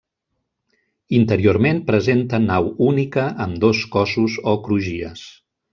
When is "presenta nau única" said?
1.91-3.29